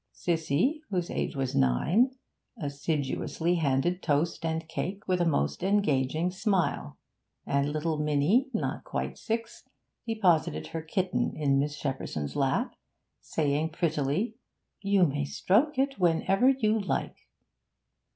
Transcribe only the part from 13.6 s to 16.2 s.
prettily, 'You may stroke it